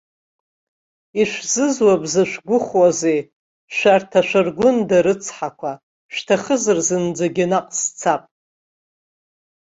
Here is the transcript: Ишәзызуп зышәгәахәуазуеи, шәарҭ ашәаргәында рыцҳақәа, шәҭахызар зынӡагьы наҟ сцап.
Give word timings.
Ишәзызуп 1.21 2.01
зышәгәахәуазуеи, 2.11 3.19
шәарҭ 3.75 4.11
ашәаргәында 4.19 4.97
рыцҳақәа, 5.05 5.71
шәҭахызар 6.13 6.77
зынӡагьы 6.87 7.45
наҟ 7.51 7.67
сцап. 7.81 8.23